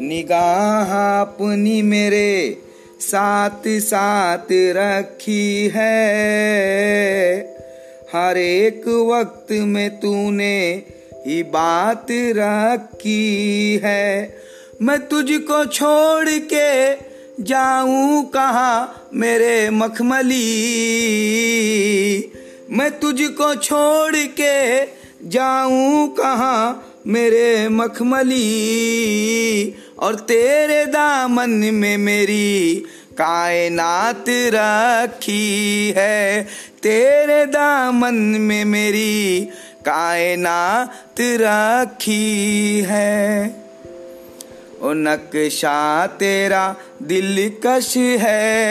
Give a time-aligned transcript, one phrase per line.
[0.00, 2.62] निगाह अपनी मेरे
[3.00, 6.14] साथ साथ रखी है।
[8.14, 10.82] हर एक वक्त में तूने
[11.26, 14.38] ही बात रखी है।
[14.82, 16.92] मैं तुझको छोड़ के
[17.42, 20.44] जाऊँ कहा मेरे मखमली?
[22.70, 24.84] मैं तुझको छोड़ के
[25.28, 28.44] जाऊँ कहा मेरे मखमली?
[30.04, 32.74] और तेरे दामन में मेरी
[33.12, 36.44] कायनात रखी है।
[36.82, 39.48] तेरे दामन में मेरी
[39.86, 43.46] कायनात रखी है।
[44.82, 48.64] ओ नक्शा तेरा दिलकश है।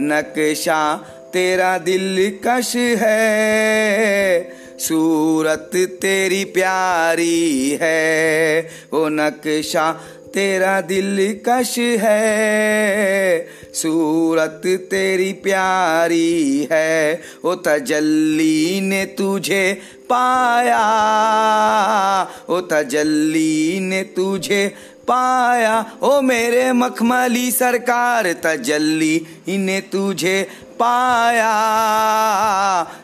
[0.00, 0.96] नक्शा
[1.32, 9.92] तेरा दिलकश है। सूरत तेरी प्यारी है, ओ नक्शा
[10.34, 20.84] तेरा दिलकश है। सूरत तेरी प्यारी है, ओ तजल्ली ने तुझे पाया।
[22.50, 30.48] ओ तजल्ली ने तुझे पाया, ओ मेरे मखमली सरकार। तजल्ली ने तुझे
[30.82, 31.54] पाया।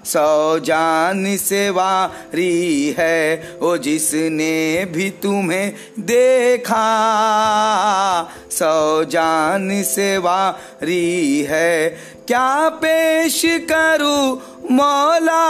[0.04, 6.84] सौ जान से वारी है, ओ जिसने भी तुम्हें देखा।
[8.50, 11.88] सौ जान से वारी है,
[12.26, 15.44] क्या पेश करूँ मौला?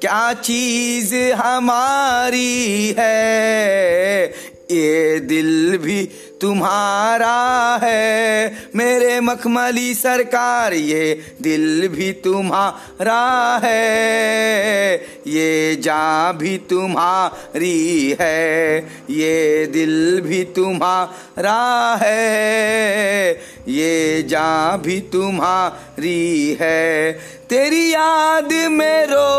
[0.00, 4.24] क्या चीज़ हमारी है?
[4.70, 6.08] ये दिल भी
[6.44, 14.94] तुम्हारा है। मेरे मखमली सरकार, ये दिल भी तुम्हारा है।
[15.26, 18.78] ये जा भी तुम्हारी है।
[19.10, 23.30] ये दिल भी तुम्हारा है।
[23.68, 27.12] ये जा भी तुम्हारी है।
[27.50, 29.32] तेरी याद में रो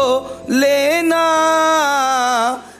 [0.49, 1.25] लेना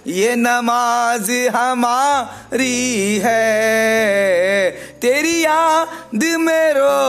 [0.08, 4.70] ये नमाज़ हमारी है।
[5.02, 7.05] तेरी याद में रो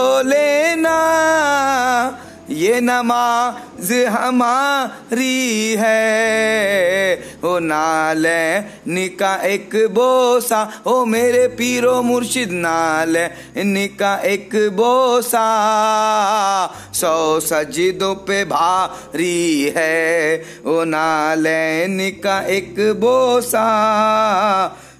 [2.81, 8.59] नमाज़ हमारी है। ओ नाले,
[8.93, 15.47] निका एक बोसा। ओ मेरे पीरो मुर्शिद नाले, निका एक बोसा।
[16.93, 23.67] सौ सजदों पे भारी है। ओ नाले, निका एक बोसा।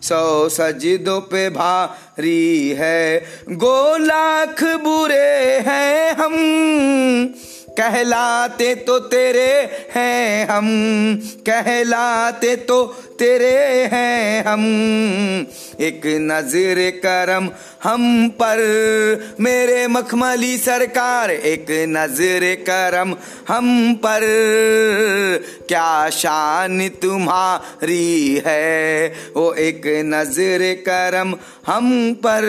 [0.01, 6.33] सौ सजदों पे भारी है। गोलाख बुरे हैं हम।
[7.79, 9.49] कहलाते तो तेरे
[9.95, 10.67] हैं हम
[11.49, 12.79] कहलाते तो
[13.19, 13.55] तेरे
[13.94, 14.63] हैं हम।
[15.79, 17.50] एक नज़र करम
[17.83, 18.59] हम पर।
[19.39, 23.16] मेरे मखमली सरकार, एक नज़र करम
[23.47, 24.25] हम पर।
[25.67, 29.07] क्या शान तुम्हारी है?
[29.35, 31.35] वो एक नज़र करम
[31.67, 32.45] हम पर।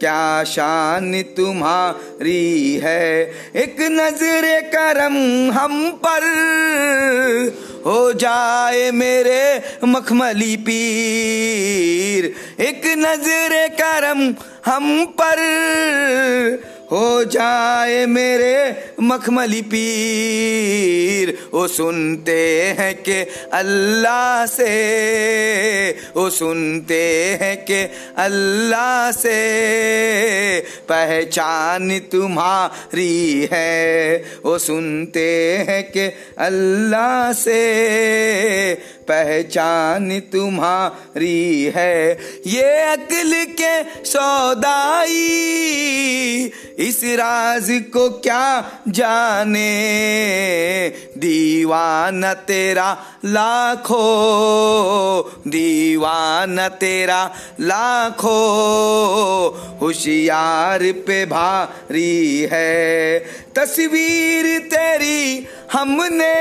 [0.00, 3.22] क्या शान तुम्हारी है?
[3.56, 5.16] एक नज़र करम
[5.52, 6.24] हम पर।
[7.86, 9.42] हो जाए मेरे
[9.84, 12.24] मखमली पीर।
[12.60, 14.20] एक नज़र करम
[14.66, 15.40] हम पर
[16.94, 24.72] हो जाए मेरे मखमली पीर। वो सुनते हैं कि अल्लाह से,
[26.16, 27.04] वो सुनते
[27.42, 27.80] हैं कि
[28.18, 29.40] अल्लाह से।
[30.60, 36.06] पहचान तुम्हारी है, वो सुनते हैं कि
[36.38, 37.62] अल्लाह से।
[39.08, 45.20] पहचान तुम्हारी है। ये अकल के सौदाई,
[46.78, 49.68] इस राज को क्या जाने?
[51.18, 54.04] दीवाना तेरा लाखो,
[55.48, 57.22] दीवाना तेरा
[57.60, 58.38] लाखो,
[59.80, 63.18] होशियार पे भारी है।
[63.56, 66.34] तस्वीर तेरी हमने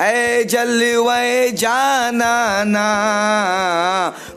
[0.00, 2.88] ऐ जलवे जाना ना।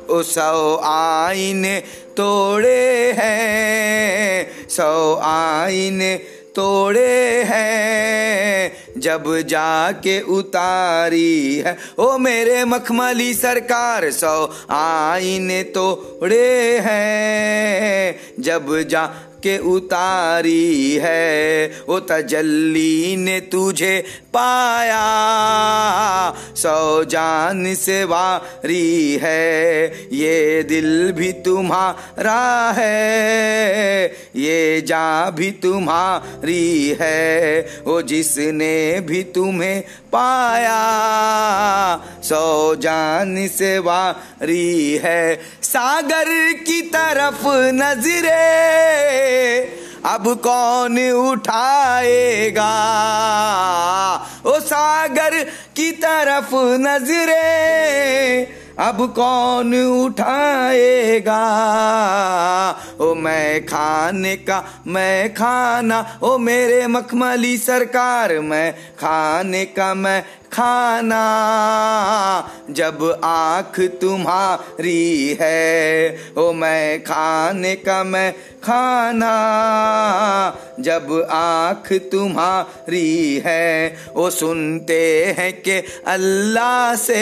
[0.09, 1.77] ओ सौ आईने
[2.17, 6.15] तोड़े हैं, सौ आईने
[6.55, 14.35] तोड़े हैं, जब जाके उतारी है। ओ मेरे मखमली सरकार, सौ
[14.71, 19.05] आईने तोड़े हैं, जब जा
[19.43, 23.93] के उतारी है ओ तजल्ली ने तुझे
[24.33, 25.01] पाया।
[26.55, 34.05] सौ जान से वारी है, ये दिल भी तुम्हारा है,
[34.35, 39.81] ये जा भी तुम्हारी है ओ जिसने भी तुम्हें
[40.13, 40.79] पाया।
[42.23, 46.29] सौ जान से वारी है, सागर
[46.63, 49.30] की तरफ़ नजरे।
[50.05, 52.71] अब कौन उठाएगा?
[54.45, 55.43] ओ सागर
[55.75, 57.41] की तरफ़ नजरे,
[58.79, 59.73] अब कौन
[60.05, 61.41] उठाएगा?
[63.01, 71.23] ओ मैं खाने का, मैं खाना, ओ मेरे मखमली सरकार, मैं खाने का, मैं खाना,
[72.69, 78.33] जब आँख तुम्हारी है। ओ, मैं खाने का मैं
[78.63, 79.31] खाना,
[80.79, 87.21] जब आँख तुम्हारी है। वो सुनते हैं कि अल्लाह से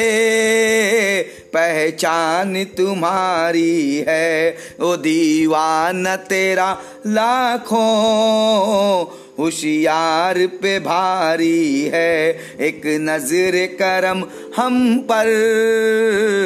[1.54, 6.78] पहचान तुम्हारी है। वो दीवान तेरा
[7.08, 9.06] लाखों
[9.40, 12.30] होशियार पे भारी है
[12.62, 14.24] एक नज़र करम
[14.58, 15.28] हम पर।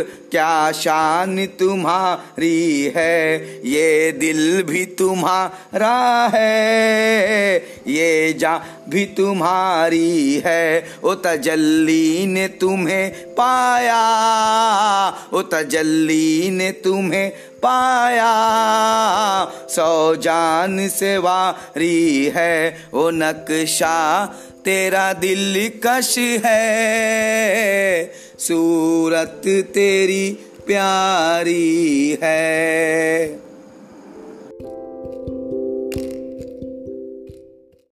[0.03, 3.37] क्या शान तुम्हारी है?
[3.67, 7.55] ये दिल भी तुम्हारा है।
[7.87, 14.03] ये जा भी तुम्हारी है। ओ तजल्ली ने तुम्हें पाया।
[15.33, 17.31] ओ तजल्ली ने तुम्हें
[17.65, 18.33] पाया।
[19.69, 24.25] सौ जान से वारी है। ओ नक्शा
[24.65, 28.03] तेरा दिल कश है।
[28.47, 29.41] सूरत
[29.73, 30.31] तेरी
[30.67, 33.42] प्यारी है।